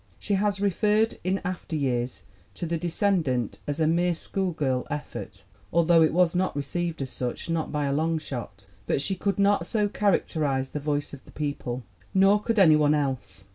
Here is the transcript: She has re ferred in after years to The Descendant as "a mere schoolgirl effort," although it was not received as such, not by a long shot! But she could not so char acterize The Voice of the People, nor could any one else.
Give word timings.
She 0.17 0.33
has 0.33 0.59
re 0.59 0.71
ferred 0.71 1.19
in 1.23 1.41
after 1.45 1.75
years 1.75 2.23
to 2.55 2.65
The 2.65 2.79
Descendant 2.79 3.59
as 3.67 3.79
"a 3.79 3.85
mere 3.85 4.15
schoolgirl 4.15 4.87
effort," 4.89 5.43
although 5.71 6.01
it 6.01 6.11
was 6.11 6.33
not 6.33 6.55
received 6.55 7.03
as 7.03 7.11
such, 7.11 7.51
not 7.51 7.71
by 7.71 7.85
a 7.85 7.93
long 7.93 8.17
shot! 8.17 8.65
But 8.87 8.99
she 8.99 9.13
could 9.13 9.37
not 9.37 9.67
so 9.67 9.87
char 9.87 10.13
acterize 10.13 10.71
The 10.71 10.79
Voice 10.79 11.13
of 11.13 11.23
the 11.25 11.31
People, 11.31 11.83
nor 12.15 12.41
could 12.41 12.57
any 12.57 12.75
one 12.75 12.95
else. 12.95 13.43